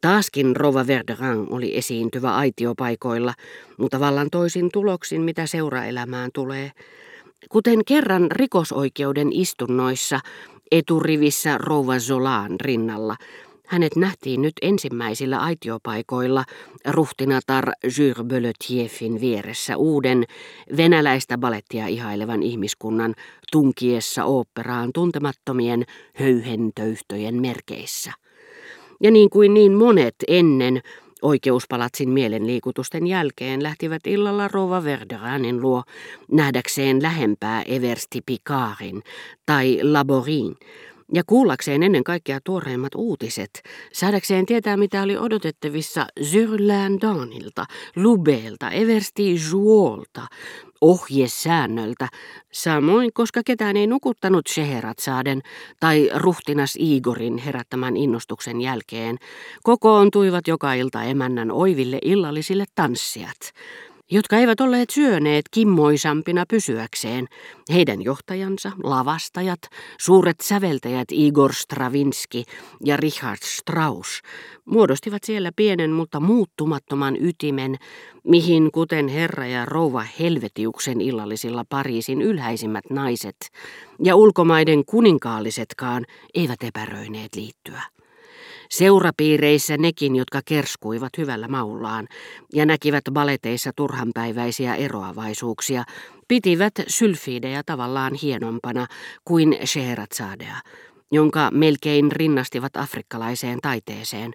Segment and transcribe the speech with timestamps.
[0.00, 3.34] Taaskin Rova Verderang oli esiintyvä aitiopaikoilla,
[3.78, 6.70] mutta vallan toisin tuloksin, mitä seuraelämään tulee.
[7.48, 10.20] Kuten kerran rikosoikeuden istunnoissa
[10.70, 13.16] eturivissä Rova Zolaan rinnalla,
[13.66, 16.44] hänet nähtiin nyt ensimmäisillä aitiopaikoilla
[16.88, 17.64] ruhtinatar
[17.98, 20.24] Jules Belletiefin vieressä uuden
[20.76, 23.14] venäläistä balettia ihailevan ihmiskunnan
[23.52, 28.12] tunkiessa oopperaan tuntemattomien höyhentöyhtöjen merkeissä.
[29.00, 30.80] Ja niin kuin niin monet ennen,
[31.22, 35.82] Oikeuspalatsin mielenliikutusten jälkeen lähtivät illalla Rova Verderanin luo
[36.32, 39.02] nähdäkseen lähempää Eversti Picardin
[39.46, 40.56] tai Laborin,
[41.14, 49.36] ja kuullakseen ennen kaikkea tuoreimmat uutiset, saadakseen tietää mitä oli odotettavissa Zyrlään Daanilta, Lubeelta, Eversti
[49.50, 50.26] Juolta,
[50.80, 52.08] ohjesäännöltä,
[52.52, 54.46] samoin koska ketään ei nukuttanut
[54.98, 55.40] saaden
[55.80, 59.16] tai ruhtinas Igorin herättämän innostuksen jälkeen,
[59.62, 63.52] kokoontuivat joka ilta emännän oiville illallisille tanssijat,
[64.10, 67.26] jotka eivät olleet syöneet kimmoisampina pysyäkseen.
[67.72, 69.60] Heidän johtajansa, lavastajat,
[70.00, 72.44] suuret säveltäjät Igor Stravinski
[72.84, 74.22] ja Richard Strauss
[74.64, 77.76] muodostivat siellä pienen mutta muuttumattoman ytimen,
[78.24, 83.36] mihin kuten herra ja rouva Helvetiuksen illallisilla Pariisin ylhäisimmät naiset
[84.04, 87.82] ja ulkomaiden kuninkaallisetkaan eivät epäröineet liittyä.
[88.70, 92.08] Seurapiireissä nekin, jotka kerskuivat hyvällä maullaan
[92.54, 95.84] ja näkivät baleteissa turhanpäiväisiä eroavaisuuksia,
[96.28, 98.86] pitivät sylfiidejä tavallaan hienompana
[99.24, 100.56] kuin Scheherazadea,
[101.12, 104.32] jonka melkein rinnastivat afrikkalaiseen taiteeseen,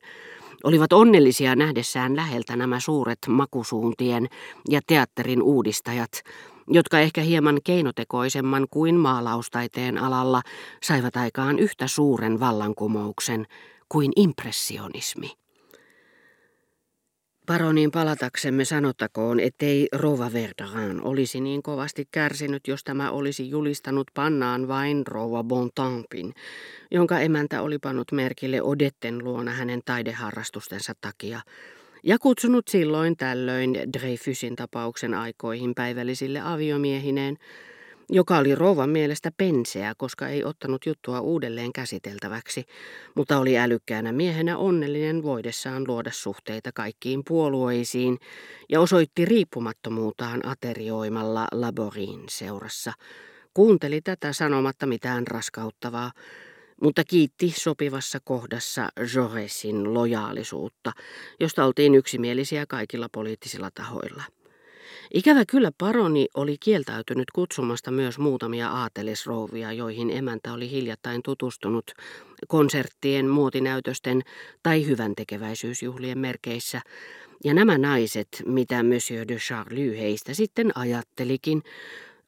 [0.64, 4.28] olivat onnellisia nähdessään läheltä nämä suuret makusuuntien
[4.70, 6.12] ja teatterin uudistajat,
[6.68, 10.42] jotka ehkä hieman keinotekoisemman kuin maalaustaiteen alalla
[10.84, 13.48] saivat aikaan yhtä suuren vallankumouksen
[13.90, 15.32] kuin impressionismi.
[17.46, 24.68] Paronin palataksemme sanottakoon, ettei Rova Verdaran olisi niin kovasti kärsinyt, jos tämä olisi julistanut pannaan
[24.68, 26.34] vain Rova Bontampin,
[26.92, 31.42] jonka emäntä oli pannut merkille Odetten luona hänen taideharrastustensa takia,
[32.04, 37.38] ja kutsunut silloin tällöin Dreyfusin tapauksen aikoihin päivällisille aviomiehineen,
[38.10, 42.66] joka oli rouvan mielestä penseä, koska ei ottanut juttua uudelleen käsiteltäväksi,
[43.16, 48.18] mutta oli älykkäänä miehenä onnellinen voidessaan luoda suhteita kaikkiin puolueisiin
[48.70, 52.94] ja osoitti riippumattomuutaan aterioimalla Laborin seurassa.
[53.54, 56.12] Kuunteli tätä sanomatta mitään raskauttavaa,
[56.82, 60.92] mutta kiitti sopivassa kohdassa Joresin lojaalisuutta,
[61.40, 64.24] josta oltiin yksimielisiä kaikilla poliittisilla tahoilla.
[65.14, 71.92] Ikävä kyllä paroni oli kieltäytynyt kutsumasta myös muutamia aatelisrouvia, joihin emäntä oli hiljattain tutustunut
[72.48, 74.22] konserttien, muotinäytösten
[74.64, 76.82] tai hyvän tekeväisyysjuhlien merkeissä,
[77.44, 81.64] ja nämä naiset, mitä Monsieur de Charlie heistä sitten ajattelikin,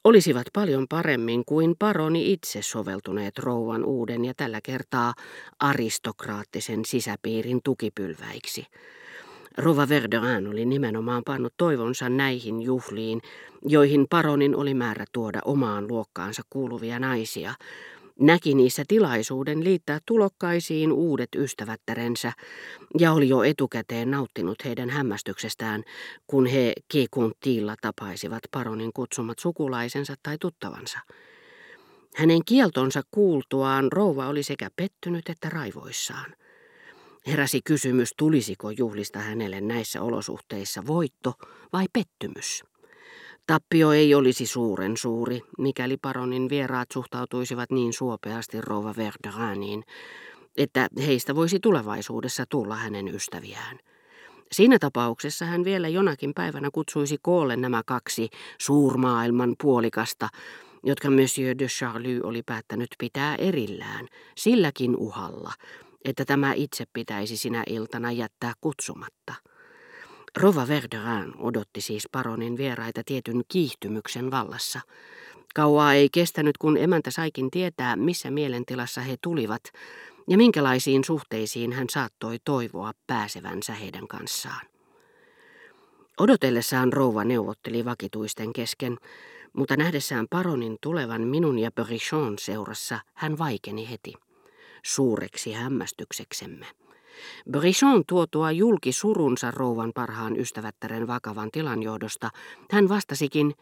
[0.03, 5.13] olisivat paljon paremmin kuin paroni itse soveltuneet rouvan uuden ja tällä kertaa
[5.59, 8.65] aristokraattisen sisäpiirin tukipylväiksi.
[9.57, 13.21] Rova Verderin oli nimenomaan pannut toivonsa näihin juhliin,
[13.65, 17.53] joihin paronin oli määrä tuoda omaan luokkaansa kuuluvia naisia.
[18.19, 22.31] Näki niissä tilaisuuden liittää tulokkaisiin uudet ystävättärensä
[22.99, 25.83] ja oli jo etukäteen nauttinut heidän hämmästyksestään,
[26.27, 30.99] kun he Kekuntilla tapaisivat paronin kutsumat sukulaisensa tai tuttavansa.
[32.15, 36.35] Hänen kieltonsa kuultuaan rouva oli sekä pettynyt että raivoissaan.
[37.27, 41.33] Heräsi kysymys, tulisiko juhlista hänelle näissä olosuhteissa voitto
[41.73, 42.63] vai pettymys.
[43.47, 49.83] Tappio ei olisi suuren suuri, mikäli paronin vieraat suhtautuisivat niin suopeasti rouva Verderaniin,
[50.57, 53.79] että heistä voisi tulevaisuudessa tulla hänen ystäviään.
[54.51, 60.29] Siinä tapauksessa hän vielä jonakin päivänä kutsuisi koolle nämä kaksi suurmaailman puolikasta,
[60.83, 64.07] jotka Monsieur de Charlie oli päättänyt pitää erillään,
[64.37, 65.53] silläkin uhalla,
[66.05, 69.33] että tämä itse pitäisi sinä iltana jättää kutsumatta.
[70.37, 74.81] Rova Verderin odotti siis paronin vieraita tietyn kiihtymyksen vallassa.
[75.55, 79.63] Kauaa ei kestänyt, kun emäntä saikin tietää, missä mielentilassa he tulivat
[80.27, 84.65] ja minkälaisiin suhteisiin hän saattoi toivoa pääsevänsä heidän kanssaan.
[86.19, 88.97] Odotellessaan rouva neuvotteli vakituisten kesken,
[89.53, 94.13] mutta nähdessään paronin tulevan minun ja Perichon seurassa hän vaikeni heti
[94.83, 96.65] suureksi hämmästykseksemme.
[97.51, 102.29] Brichon tuotua julki surunsa rouvan parhaan ystävättären vakavan tilan johdosta,
[102.71, 103.53] hän vastasikin,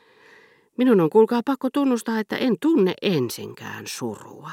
[0.77, 4.51] minun on kuulkaa pakko tunnustaa, että en tunne ensinkään surua.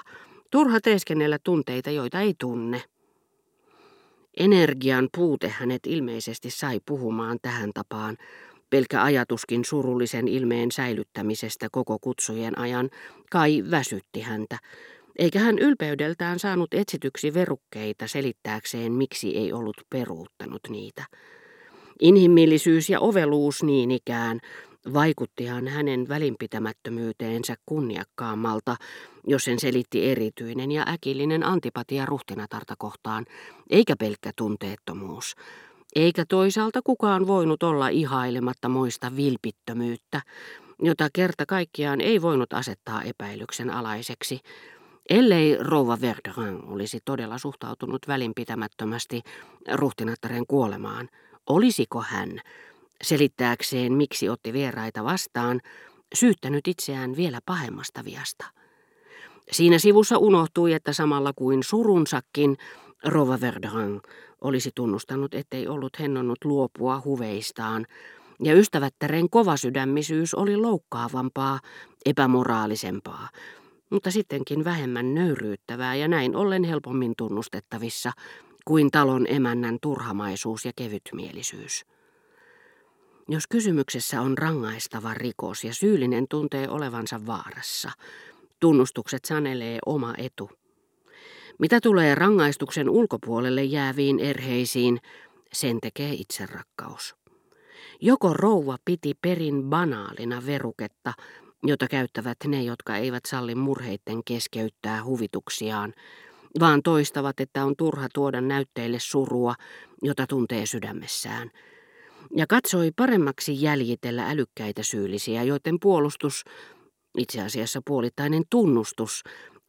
[0.50, 2.82] Turha teeskennellä tunteita, joita ei tunne.
[4.36, 8.16] Energian puute hänet ilmeisesti sai puhumaan tähän tapaan.
[8.70, 12.90] Pelkä ajatuskin surullisen ilmeen säilyttämisestä koko kutsujen ajan
[13.30, 14.58] kai väsytti häntä,
[15.22, 21.04] eikä hän ylpeydeltään saanut etsityksi verukkeita selittääkseen, miksi ei ollut peruuttanut niitä.
[22.00, 24.40] Inhimillisyys ja oveluus niin ikään
[24.94, 28.76] vaikuttihan hänen välinpitämättömyyteensä kunniakkaammalta,
[29.26, 33.26] jos sen selitti erityinen ja äkillinen antipatia ruhtinatarta kohtaan,
[33.70, 35.34] eikä pelkkä tunteettomuus.
[35.94, 40.22] Eikä toisaalta kukaan voinut olla ihailematta moista vilpittömyyttä,
[40.82, 44.40] jota kerta kaikkiaan ei voinut asettaa epäilyksen alaiseksi,
[45.10, 49.22] ellei rouva Verderin olisi todella suhtautunut välinpitämättömästi
[49.74, 51.08] ruhtinattaren kuolemaan.
[51.46, 52.40] Olisiko hän,
[53.02, 55.60] selittääkseen miksi otti vieraita vastaan,
[56.14, 58.44] syyttänyt itseään vielä pahemmasta viasta?
[59.50, 62.56] Siinä sivussa unohtui, että samalla kuin surunsakin
[63.04, 64.00] Rova Verderin
[64.40, 67.86] olisi tunnustanut, ettei ollut hennonnut luopua huveistaan,
[68.42, 71.60] ja ystävättären kovasydämisyys oli loukkaavampaa,
[72.06, 73.28] epämoraalisempaa,
[73.92, 78.12] mutta sittenkin vähemmän nöyryyttävää ja näin ollen helpommin tunnustettavissa
[78.64, 81.84] kuin talon emännän turhamaisuus ja kevytmielisyys.
[83.28, 87.90] Jos kysymyksessä on rangaistava rikos ja syyllinen tuntee olevansa vaarassa,
[88.60, 90.50] tunnustukset sanelee oma etu.
[91.58, 94.98] Mitä tulee rangaistuksen ulkopuolelle jääviin erheisiin,
[95.52, 97.14] sen tekee itserakkaus.
[98.00, 101.12] Joko rouva piti perin banaalina veruketta,
[101.62, 105.94] jota käyttävät ne, jotka eivät salli murheitten keskeyttää huvituksiaan,
[106.60, 109.54] vaan toistavat, että on turha tuoda näytteille surua,
[110.02, 111.50] jota tuntee sydämessään.
[112.36, 116.44] Ja katsoi paremmaksi jäljitellä älykkäitä syyllisiä, joiden puolustus,
[117.18, 119.22] itse asiassa puolittainen tunnustus,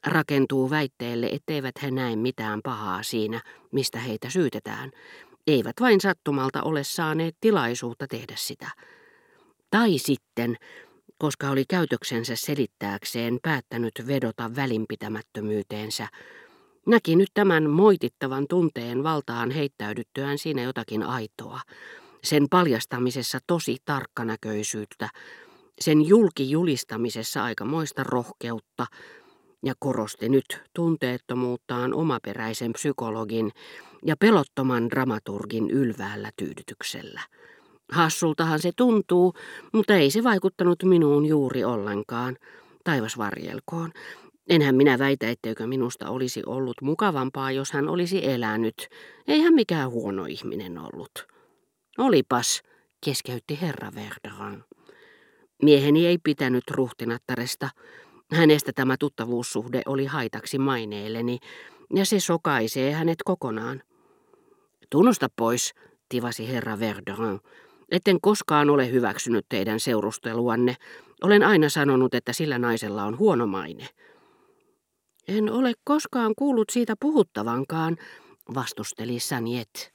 [0.08, 3.42] rakentuu väitteelle, etteivät he näe mitään pahaa siinä,
[3.72, 4.92] mistä heitä syytetään,
[5.48, 8.68] eivät vain sattumalta ole saaneet tilaisuutta tehdä sitä.
[9.72, 10.56] Tai sitten,
[11.24, 16.08] koska oli käytöksensä selittääkseen päättänyt vedota välinpitämättömyyteensä,
[16.88, 21.60] näki nyt tämän moitittavan tunteen valtaan heittäydyttyään siinä jotakin aitoa,
[22.24, 25.10] sen paljastamisessa tosi tarkkanäköisyyttä,
[25.82, 28.86] sen julkijulistamisessa aikamoista rohkeutta,
[29.66, 33.52] ja korosti nyt tunteettomuuttaan omaperäisen psykologin
[34.06, 37.22] ja pelottoman dramaturgin ylväällä tyydytyksellä.
[37.92, 39.34] Hassultahan se tuntuu,
[39.74, 42.38] mutta ei se vaikuttanut minuun juuri ollenkaan.
[42.84, 43.92] Taivas varjelkoon.
[44.50, 48.88] Enhän minä väitä, etteikö minusta olisi ollut mukavampaa, jos hän olisi elänyt.
[49.28, 51.28] Eihän mikään huono ihminen ollut.
[51.98, 52.62] Olipas,
[53.06, 54.64] keskeytti herra Verderan.
[55.64, 57.70] Mieheni ei pitänyt ruhtinattaresta.
[58.32, 61.40] Hänestä tämä tuttavuussuhde oli haitaksi maineelleni,
[61.96, 63.84] ja se sokaisee hänet kokonaan.
[64.90, 65.74] Tunnusta pois,
[66.10, 67.40] tivasi herra Verderin.
[67.94, 70.76] Etten koskaan ole hyväksynyt teidän seurusteluanne.
[71.24, 73.88] Olen aina sanonut, että sillä naisella on huono maine.
[75.28, 77.98] En ole koskaan kuullut siitä puhuttavankaan,
[78.56, 79.92] vastusteli Saniet.